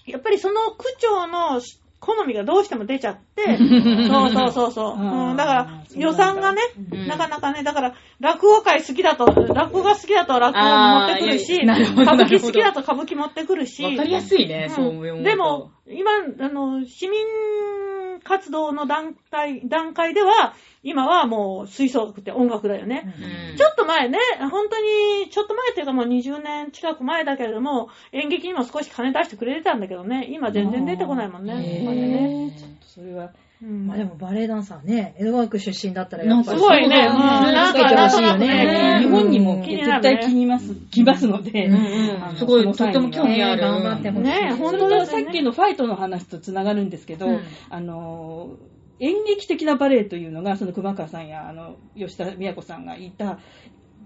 [0.06, 1.60] やっぱりその区長の
[2.00, 3.58] 好みがどうしても出ちゃって、
[4.08, 4.96] そうそうそうそう。
[4.98, 6.60] うん、だから予算がね、
[6.92, 14.74] うんなかなかね、だから落語会好きだと、落語が好きだと落語持ってくるし、歌舞伎好きだと歌舞伎持ってくるし、わかりやすいね、うん。
[14.74, 15.22] そう思うと。
[15.22, 16.10] でも、、今、
[16.40, 17.20] あの、市民
[18.24, 23.14] 活動の段階、段階では、今はもう吹奏楽って音楽だよね。
[23.52, 24.18] うんちょっと前ね、
[24.50, 31.52] 本当に、ちょっと前っていうかもう20年近く前だけれども、演劇にも少し金出してくれてたんだけどね、今全然出てこないもんね。
[31.52, 33.30] お金ねちょっとそれは、
[33.62, 33.86] うん。
[33.86, 37.06] まあでもバレエダンサーね、江戸川区出身だったらやっぱりすごいね。
[37.06, 41.70] なんか、つけてほしいよなんかね日本にも絶対気にます、来ますので、
[42.36, 43.62] すごいとっても興味ある。
[43.62, 44.24] 頑張ってほしい。
[44.24, 47.40] ね本そ当さっきのファイトの話とつながるんですけど、うん。
[47.68, 48.56] あの
[49.00, 53.38] 演劇的なバレエというのがその熊川さんやあの吉田美也子さんがいた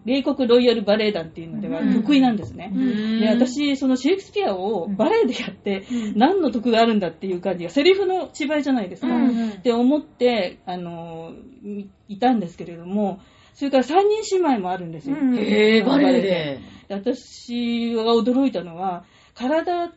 [0.05, 2.71] 米国ロイヤルバレエ団っていうのではうん得意なんですね。
[2.75, 9.09] うんで私、そのシェイクスピアをバレエでやってうん何の得があるんだっていう感じが、セリフの芝居じゃないですか。
[9.09, 11.33] うんって思って、あの
[11.65, 13.21] いいたんですけれども、
[13.55, 15.17] それから三人姉妹もあるんですよ。
[15.21, 16.59] うんへぇ、バレエで。
[16.89, 19.93] 私が驚いたのは、体、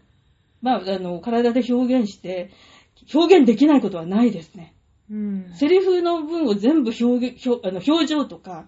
[0.61, 2.51] まあ、あの、体で表現して、
[3.13, 4.73] 表現できないことはないですね。
[5.09, 5.51] うん。
[5.53, 8.67] セリフの文を全部表現、表あの表情とか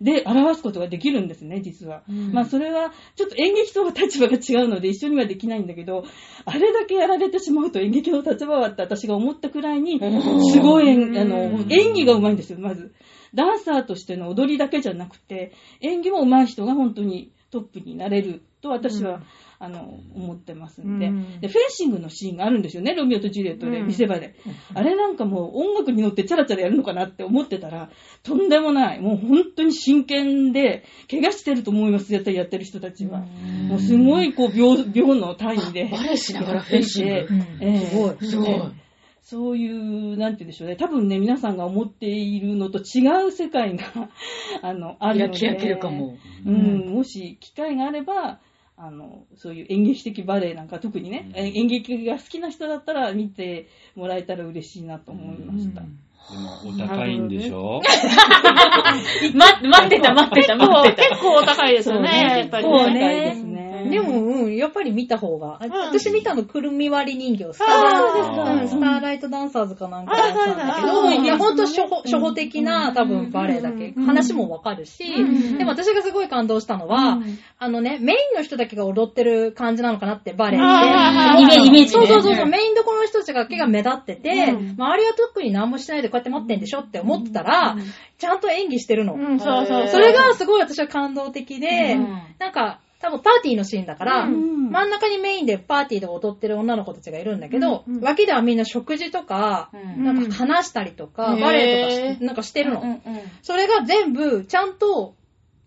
[0.00, 2.04] で表すことができるんですね、実は。
[2.08, 2.32] うん。
[2.32, 6.04] まあ、それは、ちょっと演劇とは立場が違うので一緒にはできないんだけど、
[6.46, 10.00] あれだけやられてしまうと演劇の立場はって私が思ったくらいに、
[10.52, 12.92] すごい演あの演技が上手いんですよ、まず。
[13.34, 19.22] ダンサーとしての踊りだけじゃなくて、演技も上手い人が本当にトップになれると私は、
[19.60, 21.40] あの、思ってますんで、うん。
[21.40, 21.48] で。
[21.48, 23.86] フェンシングのシーンがあるんですよね、ロミオとジュリエットで、うん。
[23.86, 24.34] 見せ場で。
[24.74, 27.90] あれなんかもう音楽に乗ってチャラチャラやるのかなって思ってたら、
[28.24, 29.00] とんでもない。
[29.00, 33.20] もう本当に真剣で、怪我してると思います、絶対やってる人たちは。
[33.68, 35.84] もうすごいこう秒、秒の単位で。
[35.84, 37.28] バレエしながらフェンシング。
[37.86, 38.50] すごいすごい。
[38.50, 38.83] ええ
[39.24, 40.76] そういう、なんて言うんでしょうね。
[40.76, 43.84] 多分ね、皆さんが思っているのと違う世界が、
[44.60, 45.48] あの、あるので。
[45.48, 46.18] 開けるかも。
[46.44, 48.38] うん、もし機会があれば、
[48.76, 55.80] あの、そういう演劇的バレエなんか特にね、うんえ演劇が好きな人だったら見てもらえたら嬉しいなと思いました。
[55.80, 55.86] で
[56.38, 57.80] も、お高いんでしょ？
[59.34, 61.08] ま、待ってた、待ってた、結構、待ってた。
[61.08, 62.08] 結構お高いですよね、
[62.40, 63.34] やっぱりそうね。
[63.42, 63.73] ね。
[63.90, 65.58] でも、うん、やっぱり見た方が。
[65.60, 65.70] あん。
[65.70, 72.02] 私見たの、くるみ割り人形、スターうんスターライトダンサーズかなんかだったんだけあど、いや、ほんと初歩、うん。
[72.02, 74.06] 初歩的な多分バレエだけ、うん。
[74.06, 75.58] 話もわかるし、うん。
[75.58, 77.38] でも私がすごい感動したのは、うん。
[77.58, 80.60] あのね、メインの人だけが踊ってる感じなのかなって、バレエ。
[80.60, 81.42] って。
[81.42, 82.06] イメージイメージね。
[82.06, 84.74] そうそうそうメインどころの人たちだけが目立ってて、うん。
[84.78, 87.76] 周りは特に何もしないでこうやって待ってんでしょって思ってたら、
[88.18, 89.14] ちゃんと演技してるの。
[89.14, 89.88] うん、そうそう。
[89.88, 92.22] それがすごい私は感動的で、うん。
[92.38, 94.70] なんか、多分パーティーのシーンだから、うん。
[94.70, 100.04] 真ん中にメインでパーティーで踊ってる女の子たちがいるんだけど、脇ではみんな食事とか、うん。
[100.04, 103.00] なんか話したりとか、うんバレエとかしなんかしてるの、
[103.42, 105.16] それが全部、ちゃんと、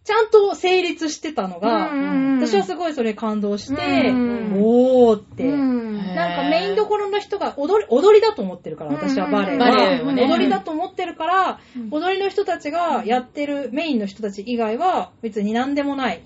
[0.04, 5.44] ちゃんと成立してたのが、うん私はすごいそれ感動して、うんおーって。
[5.44, 5.98] うん。
[6.16, 9.70] なんかメインどころの人が踊り、踊りだと思ってるから、私はバレエは。
[9.70, 10.24] バレエはね。
[10.24, 11.90] 踊りだと思ってるから、うん。
[11.92, 16.24] 踊りの人たちがやってるメインの人たち以外は別に何でもない。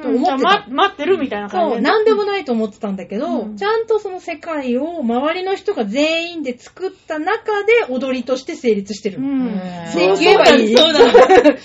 [0.00, 1.82] とうん思ってたじゃあま待ってるみたいな感そう、じで。
[1.82, 9.18] 何でもないと思ってたんだけど、うんちゃんとその世界を周りの人が全員で作った中で踊りとして成立してる。
[9.18, 9.54] うん。
[9.94, 10.76] で言えばいい。
[10.76, 11.26] そうなんだ。
[11.28, 11.56] だか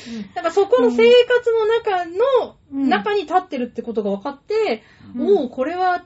[0.44, 4.84] らそこの生活の中の、うん中に立ってるってことが分かって、
[5.16, 6.04] うんおおこれは、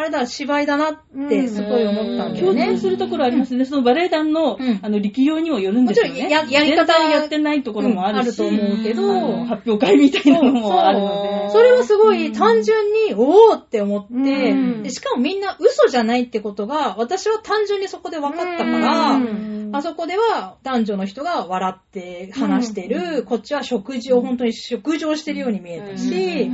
[0.00, 2.74] あれだ、芝居だなってすごい思ったんだよ共ね。
[2.74, 3.66] 通するところありますね。
[3.66, 4.80] そのバレエ団の、うん。
[4.80, 6.10] あの、力量にもよるんですよね。
[6.10, 9.44] もちろんややり方やってないところもあるし、うんあると思うけど。
[9.44, 11.50] 発表会みたいなのもあるので。
[11.50, 14.82] それはすごい単純に、おーって思って、うん。
[14.82, 19.70] でしかもみんな嘘じゃないってことが、私は単純にそこで分かったから、うん。
[19.72, 26.50] あそこでは男女の人が笑って話してる、こっちは食事を本当に食事をしてるように見えたし、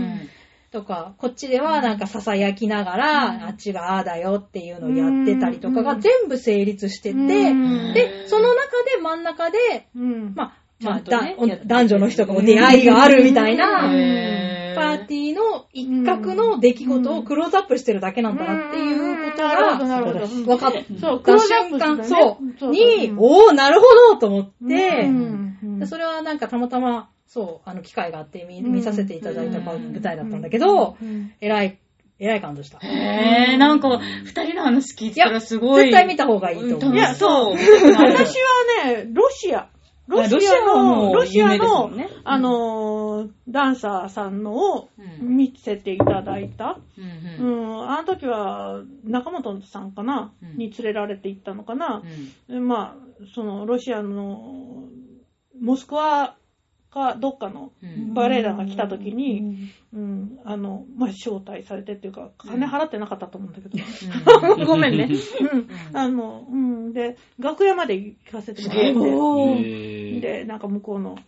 [0.77, 7.95] とか、こっちではなんか囁きながら、あっちがああだよっていうのをやってたりとかが全部成立してて、うん。
[7.95, 10.35] で、その中で真ん中で、うん。
[10.35, 19.79] まあ、まあ、ねだ男女の人が出会いがあるみたいな、へパーティーの一角の出来事をクローズアップしてるだけなんだなっていうことが
[20.13, 20.27] ど。
[20.27, 21.39] 分かった。
[21.39, 21.97] 瞬間、
[22.71, 30.97] に、おー、なるほどと思って、それはなんかたまたま、そう、あの、機会があって見見させていただいた舞台だったんだけど、
[31.41, 31.79] えらい、
[32.19, 32.79] えらい感動した。
[32.79, 35.85] へー、なんか、二人の話聞いてたらすごい。
[35.85, 36.95] 絶対見た方がいいと思う。
[36.95, 37.57] いやそう う。
[37.57, 38.37] 私
[38.81, 39.69] はね、ロシア。
[40.07, 41.91] ロシアの、うロシアの
[42.23, 44.89] あのー、ダンサーさんのを
[45.21, 46.79] うん見せていただいた。
[46.97, 52.53] うんあの時は、中本さんかな、うんに連れられて行ったのかなう。
[52.53, 54.85] んでまあ、その、ロシアの、
[55.61, 56.37] モスクワ
[56.91, 58.15] かどっかのうん。
[58.15, 63.79] バレエ団が来た時に、うん、あの、まあ、招待されてっていうか、金払ってなかったと思うんだけど。
[64.65, 65.09] ごめんね。
[65.41, 65.69] うん。
[65.97, 66.93] あの、うん。
[66.93, 71.19] で、楽屋まで行かせてもらって、で、なんか向こうの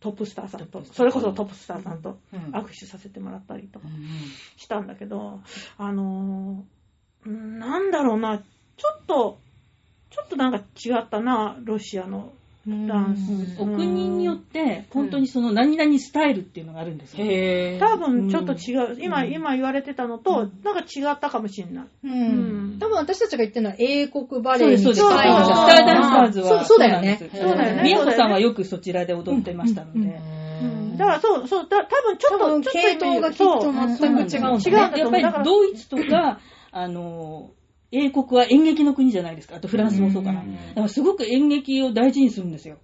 [0.00, 2.40] トップスターさんと、それこそトップスターさんとうん。
[2.54, 3.94] 握手させてもらったりとかうん
[4.56, 5.40] したんだけど、
[5.78, 6.64] あの
[7.24, 9.38] なんだろうな、ちょっと、
[10.10, 12.32] ちょっとなんか違ったな、ロシアの
[12.66, 13.60] ダンス。
[13.60, 17.24] お国によって、本当にその何々スタイルっていうのがあるんですよ。
[17.24, 17.78] へー。
[17.80, 18.98] 多分ちょっと違う。
[19.00, 21.84] 今、今言われてたのと、なんか違ったかもしれない。
[22.04, 22.78] ううんん。
[22.78, 25.56] 多分私たちが言ってるのは英国バレエにそうです、近いのそうです。
[25.56, 29.98] そうスターダンサーズはそうだよねそうだよね宮子さんはよくそちらで踊ってましたので。
[29.98, 30.42] うん
[30.96, 36.38] だからそう、そう、だ多分ちょっと、多分ちょっと系統がきっと全く違うんだね違うんだとやっぱりドイツとか、
[36.70, 37.50] あの、
[37.92, 39.56] 英国は演劇の国じゃないですか。
[39.56, 40.40] あとフランスもそうかな。
[40.40, 42.78] だからすごく演劇を大事にするんですよ。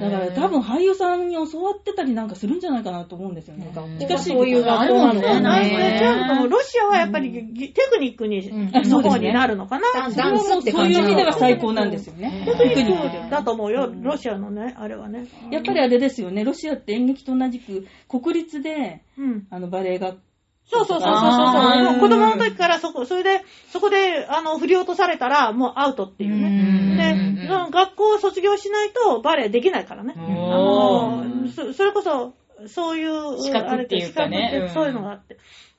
[0.00, 3.72] だから多分俳優さんに教わってたりなんかするんじゃないかなと思うんですよね。
[3.98, 9.86] しかしそういう学校なのかなんなか違うと思うロシアはやっぱりぎテクニックに、うんの方になるのかな。
[9.94, 12.46] ダンスってそういう意味では最高なんですよね。
[12.46, 15.26] テクニックだと思うよ、ロシアのね、あれはね。
[15.50, 19.46] やっぱりあれですよね、ロシアって演劇と同じく国立でうん。
[19.50, 20.18] あのバレエ学
[20.66, 21.82] そうそうそうそうそう。
[21.84, 27.36] もう子供の時からそこ、それで、そこで、あの、振り落とされたら、もうアウトっていううんね。
[27.42, 30.14] で、その学校を卒業しないとバレエできないからね。
[30.16, 32.34] あおのそそれこそ、
[32.66, 35.36] そういう、資格っていうかねそういうのがあって。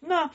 [0.08, 0.32] が、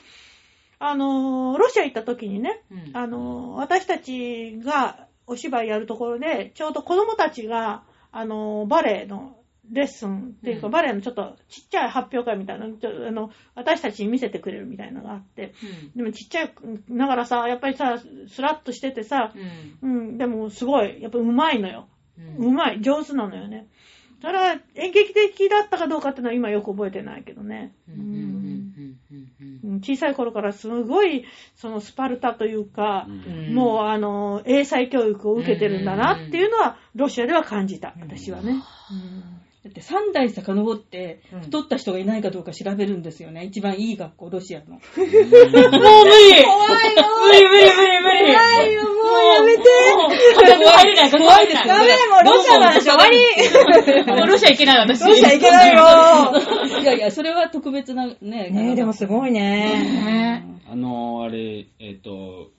[0.79, 9.37] あの、ロシア行った時にね、うんあの、私たちがお芝居やるところで、ちょうど子供たちが、あの、バレエの
[9.71, 10.73] レッスンっていうか、うん。
[10.73, 15.53] バレエのちょっとちっちゃい発表会みたいなのちょあの、私たちに見せてくれるみたいなのがあって、
[15.95, 16.53] でもちっちゃい
[16.89, 19.33] ながらさ、やっぱりさ、スラッとしててさ、
[19.81, 19.91] うん。
[19.91, 21.87] うん、でもすごい、やっぱうまいのよ。
[22.17, 22.47] うん。
[22.47, 23.67] うまい、上手なのよね。
[24.23, 27.73] ただ、演劇的だったかどうかっていうのは今よく覚えてないけどね。
[27.89, 27.95] うん。
[27.95, 28.05] うん。
[28.05, 28.97] うん。
[29.11, 29.57] うん。
[29.63, 29.73] うん。
[29.73, 29.77] うん。
[29.79, 33.11] 小さい頃からすごい、そのスパルタというか、う
[33.51, 33.53] ん。
[33.53, 38.63] もうあの、英才教育を受けてるんだなっていうのは、ロシアでは感じた、私はね。
[39.73, 43.43] って3代遡ってうん太った人がいないかどうか調べるんですよね。
[43.45, 44.65] 一番いい学校、ロシアの。
[44.65, 45.09] もう無理
[47.23, 49.63] 無理無理無理無理怖いよ、もうやめて。
[50.43, 51.67] 入れない、家族入れない。
[51.67, 54.05] ダメ、もうロシアなんでしょ、終わり。
[54.05, 55.03] もうロシア行けない、私。
[55.05, 56.81] ロシア行けないよ。
[56.81, 58.15] いやいや、それは特別なね。
[58.21, 59.41] ねえ、でもすごいね。
[59.41, 62.51] ねあの、あれ、えっ、と、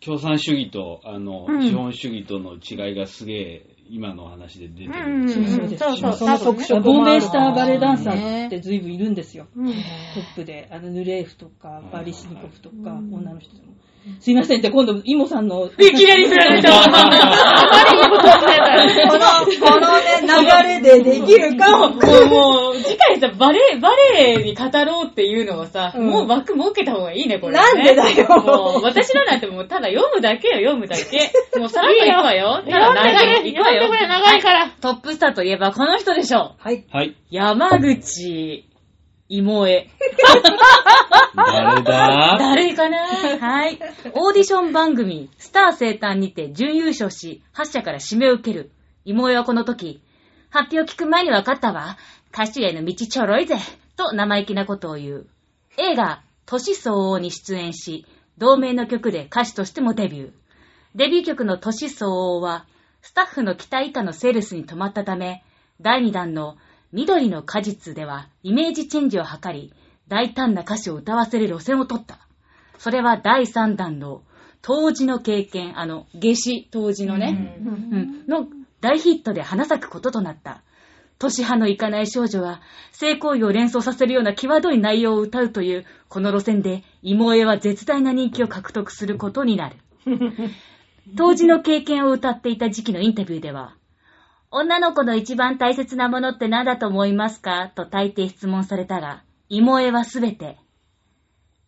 [0.00, 5.22] 共産主義と、あの、うん資本主義との違いがすげえ、今の話で出てる。
[5.22, 9.46] うんそうそうですそう特色亡命したバレエダンサーって随分いるんですよ。
[9.56, 9.66] うん。
[9.66, 13.74] トップで、あの、ヌレーフとか、バリシニコフとか、女の人でも。
[14.20, 15.66] すいません、じゃあ今度、イモさんの。
[15.66, 16.70] いきなり振られた。
[16.70, 16.78] こ
[19.18, 19.26] の、
[19.60, 20.28] このね、流
[20.68, 21.88] れでできるかも。
[21.90, 27.58] もう、もう、次回さ、バレエ、バレエに語ろうっていうのはさ、うんもう枠設けた方がいいね、これ、ね。
[27.58, 31.32] なんでだよもう、私らなんてもう、ただ読むだけよ、読むだけ。
[31.58, 32.62] もう、さらっといくわよ。
[32.64, 33.82] ただ長い、いくわよ。
[33.82, 36.52] 読んでくれ長いからはトップスターといえば、この人でしょう。
[36.58, 36.84] はい。
[36.92, 37.16] はい。
[37.30, 38.64] 山口、
[39.28, 39.88] 芋江。
[41.34, 42.36] 誰だ？
[42.38, 42.98] 誰かな？
[43.38, 43.78] はい。
[44.14, 48.70] オーディション番組、スター生誕にて準優勝し、8社から指名を受ける。
[49.04, 50.02] 妹はこの時、
[50.50, 51.96] 発表聞く前に分かったわ。
[52.32, 53.56] 歌手への道ちょろいぜ。
[53.96, 55.26] と生意気なことを言う。
[55.78, 58.06] 映画、年相応に出演し、
[58.38, 60.30] 同名の曲で歌手としてもデビュー。
[60.94, 62.66] デビュー曲の年相応は、
[63.02, 65.44] スタッフの期待以下のセールスに止まったため、
[65.80, 66.56] 第2弾の
[66.96, 69.74] 緑の果実ではイメージチェンジを図り、
[70.08, 72.26] 大胆な歌詞を歌わせる路線を取った。
[72.78, 74.22] それは第3弾の
[74.62, 78.48] 当時の経験、あの、夏至当時のね、うんの
[78.80, 80.62] 大ヒットで花咲くこととなった。
[81.18, 89.76] 年派のいかない少女は、性行為を連想させるような際どい内容を歌うという、この路線で、芋絵は絶大な人気を獲得することになる。
[91.14, 93.76] 当時の経験を歌っていた時期のインタビューでは、
[94.50, 97.72] 女の子の一番大切なものって何だと思いますか？
[97.74, 100.56] と大抵質問されたが、芋絵はすべて、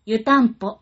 [0.06, 0.78] 湯たんぽ、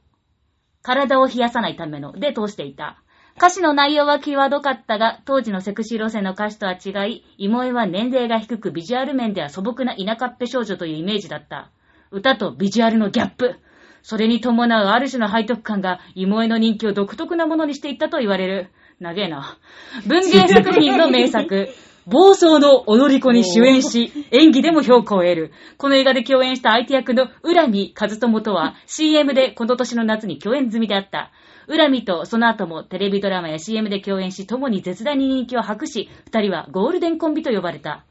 [0.83, 3.03] 体を冷やさないためので通していた。
[3.39, 11.71] 歌詞の内容は際どかったが、当時のセクシー路線の歌詞とは違い、芋絵は年齢が低くビジュアル面では素朴な田舎っぺ少女というイメージだった。
[12.11, 13.57] 歌とビジュアルのギャップ。
[14.03, 18.71] それに伴うある種の背徳感が芋絵の人気を独特なものにしていったと言われる。
[18.99, 19.59] 長えな。
[20.07, 21.69] 文芸作品の名作。
[22.07, 25.53] 暴走の踊り子に主演し、演技でも評価を得る。
[25.77, 31.33] この映画で共演した相手役の浦見和友とは CM でこの年の夏に共演済みであった。
[31.67, 38.05] 浦見とその後もテレビドラマや CM で共演し、共に絶大に人気を博し、二人はゴールデンコンビと呼ばれた。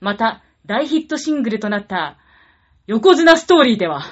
[0.00, 2.16] また、大ヒットシングルとなった、
[2.86, 4.02] 横綱ストーリーでは、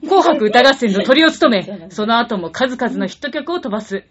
[0.00, 4.04] 紅白歌合戦の鳥を務め、その後も数々のヒット曲を飛ばす。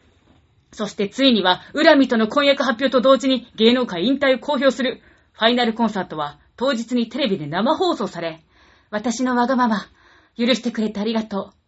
[0.72, 5.02] そしてついには、浦見との婚約発表と同時に芸能界引退を公表する。
[5.34, 8.44] ファイナルコンサートは当日にテレビで生放送され、
[8.92, 9.86] 私のわがまま、
[10.38, 11.60] 許してくれてありがとう。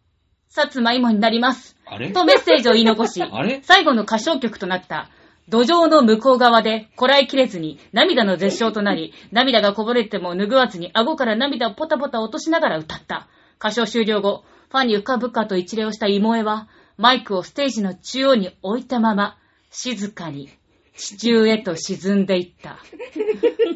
[0.50, 1.78] さつまいもになります。
[1.86, 2.12] あれ？
[2.12, 3.24] とメッセージを言い残し、
[3.64, 5.10] 最後の歌唱曲となった、
[5.48, 13.28] 土壌の向こう側でこらえきれずに涙の絶唱となり、涙がこぼれても拭わずに顎から涙をポタポタ落としながら歌った。
[13.60, 19.38] 歌唱終了後、ファンに浮かぶかと一礼をした芋絵は、マイクをステージの中央に置いたまま、
[19.70, 20.50] 静かに
[20.98, 22.78] 地中へと沈んでいった。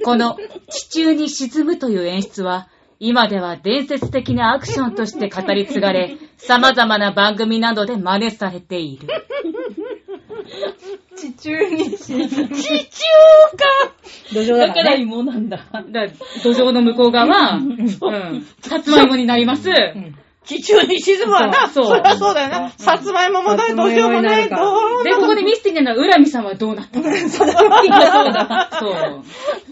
[0.04, 0.38] この
[0.70, 2.68] 地中に沈むという演出は、
[3.00, 9.08] 今では伝説的なアクションとして語り継がれ、様々な番組などで真似されている。
[11.18, 12.30] 地中に沈む。
[12.30, 12.48] 地中
[13.58, 13.66] か
[14.34, 15.02] 土壌だだからからね。
[15.04, 15.58] 芋なんだ。
[15.90, 16.08] だ
[16.44, 17.88] 土壌の向こう側、うん、
[18.62, 19.70] さつまいもになります。
[20.46, 21.68] 地中に沈むわな。
[21.70, 22.70] そうそりゃそうだよな。
[22.78, 27.06] さつまいももない、どうしようもない、どうもで、ここでミスティなのは、浦見さんはどうなったの？
[27.30, 28.70] そうだ。
[28.80, 29.24] そう。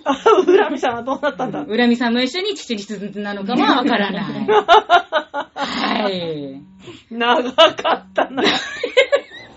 [0.05, 1.63] あ浦見さんはどうなったんだ？
[1.67, 4.23] 浦見さんも一緒に父に進んだのかも わからない。
[5.55, 6.61] はい。
[7.11, 8.43] 長かったな。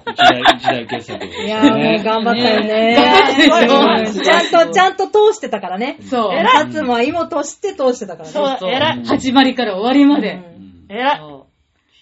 [0.09, 2.95] 一大、一大傑作いやー、もう頑張ったよね。
[2.95, 5.99] 頑張ったでしょうんちゃんと、ちゃんと通してたからね。
[6.09, 6.33] そう。
[6.33, 8.33] 偉いさつまいもとして通してたからね。
[8.33, 9.05] そうだ、そう偉い。
[9.05, 10.56] 始まりから終わりまで。
[10.89, 11.19] うん偉い。
[11.19, 11.47] そ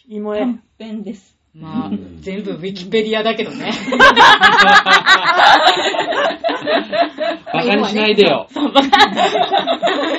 [0.08, 0.40] 芋へ。
[0.40, 1.36] 短編です。
[1.54, 3.70] うまあ、全部ウィキペディアだけどね。
[7.52, 8.48] バカにしないでよ。
[8.50, 8.88] そうバカ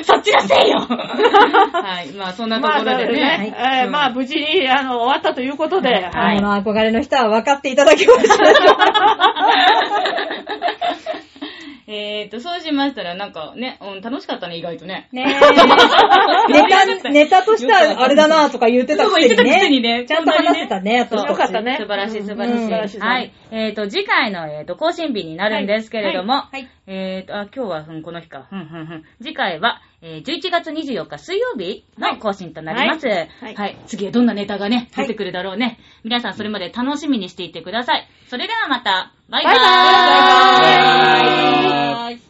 [0.02, 2.12] そっちのせいよはい。
[2.12, 3.54] まあ、そんなところでね。
[3.54, 8.84] えーまあ、無事に、あの、終わったということで、はいはいこの憧れの人は分かっていただけましたでしょうか
[11.88, 15.08] えーと、そうしましたら、なんかね、うん、楽しかったね、意外とね。
[15.12, 15.26] ねえ。
[16.52, 20.00] ネタ、ネネタとしてはあれだなとか言ってたくせにそうにね。
[20.00, 22.96] ねちゃんと話してたね、私そうたちよかったね素晴らしい、素晴らしい。
[22.96, 23.32] うんはい。
[23.52, 28.48] えっ、と、次回の、えっ、と、更新日になるんですけれども、はいはいえっ、と、あ、今日は、うん、この日か。
[28.52, 28.68] うん、うん、う
[28.98, 29.04] ん。
[29.20, 33.06] 次回は、えー11月24日水曜日の更新となります。
[33.08, 33.54] はい。
[33.54, 35.78] はい次はどんなネタがね、出てくるだろうね。
[36.04, 38.08] 皆さんそれまで楽しみにしていてください。
[38.28, 39.82] それではまた、バイバーイバイバー
[40.36, 42.25] イバイバーイ